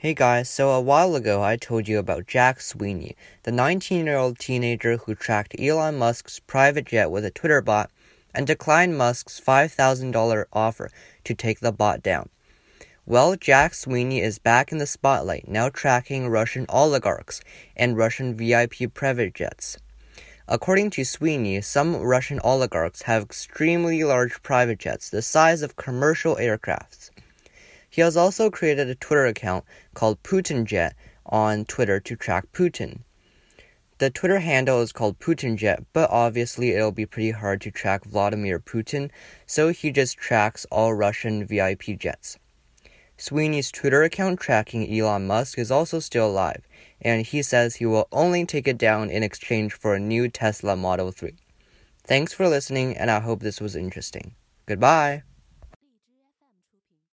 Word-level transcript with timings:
Hey 0.00 0.14
guys, 0.14 0.48
so 0.48 0.70
a 0.70 0.80
while 0.80 1.16
ago 1.16 1.42
I 1.42 1.56
told 1.56 1.88
you 1.88 1.98
about 1.98 2.28
Jack 2.28 2.60
Sweeney, 2.60 3.16
the 3.42 3.50
19 3.50 4.06
year 4.06 4.16
old 4.16 4.38
teenager 4.38 4.96
who 4.96 5.16
tracked 5.16 5.56
Elon 5.58 5.98
Musk's 5.98 6.38
private 6.38 6.84
jet 6.84 7.10
with 7.10 7.24
a 7.24 7.32
Twitter 7.32 7.60
bot 7.60 7.90
and 8.32 8.46
declined 8.46 8.96
Musk's 8.96 9.40
$5,000 9.40 10.44
offer 10.52 10.92
to 11.24 11.34
take 11.34 11.58
the 11.58 11.72
bot 11.72 12.00
down. 12.00 12.28
Well, 13.06 13.34
Jack 13.34 13.74
Sweeney 13.74 14.20
is 14.20 14.38
back 14.38 14.70
in 14.70 14.78
the 14.78 14.86
spotlight, 14.86 15.48
now 15.48 15.68
tracking 15.68 16.28
Russian 16.28 16.66
oligarchs 16.68 17.40
and 17.76 17.96
Russian 17.96 18.36
VIP 18.36 18.94
private 18.94 19.34
jets. 19.34 19.78
According 20.46 20.90
to 20.90 21.04
Sweeney, 21.04 21.60
some 21.60 21.96
Russian 21.96 22.38
oligarchs 22.44 23.02
have 23.02 23.24
extremely 23.24 24.04
large 24.04 24.44
private 24.44 24.78
jets, 24.78 25.10
the 25.10 25.22
size 25.22 25.60
of 25.60 25.74
commercial 25.74 26.36
aircrafts. 26.36 27.10
He 27.90 28.02
has 28.02 28.16
also 28.16 28.50
created 28.50 28.88
a 28.88 28.94
Twitter 28.94 29.26
account 29.26 29.64
called 29.94 30.22
PutinJet 30.22 30.92
on 31.26 31.64
Twitter 31.64 32.00
to 32.00 32.16
track 32.16 32.46
Putin. 32.52 33.00
The 33.98 34.10
Twitter 34.10 34.38
handle 34.38 34.80
is 34.80 34.92
called 34.92 35.18
PutinJet, 35.18 35.84
but 35.92 36.08
obviously 36.10 36.70
it'll 36.70 36.92
be 36.92 37.06
pretty 37.06 37.32
hard 37.32 37.60
to 37.62 37.70
track 37.70 38.04
Vladimir 38.04 38.60
Putin, 38.60 39.10
so 39.44 39.70
he 39.70 39.90
just 39.90 40.16
tracks 40.16 40.64
all 40.70 40.94
Russian 40.94 41.44
VIP 41.44 41.98
jets. 41.98 42.38
Sweeney's 43.16 43.72
Twitter 43.72 44.04
account 44.04 44.38
tracking 44.38 44.88
Elon 44.88 45.26
Musk 45.26 45.58
is 45.58 45.72
also 45.72 45.98
still 45.98 46.30
alive, 46.30 46.62
and 47.00 47.26
he 47.26 47.42
says 47.42 47.74
he 47.74 47.86
will 47.86 48.06
only 48.12 48.46
take 48.46 48.68
it 48.68 48.78
down 48.78 49.10
in 49.10 49.24
exchange 49.24 49.72
for 49.72 49.94
a 49.94 50.00
new 50.00 50.28
Tesla 50.28 50.76
Model 50.76 51.10
3. 51.10 51.34
Thanks 52.04 52.32
for 52.32 52.48
listening, 52.48 52.96
and 52.96 53.10
I 53.10 53.18
hope 53.18 53.40
this 53.40 53.60
was 53.60 53.74
interesting. 53.74 54.36
Goodbye. 54.66 55.24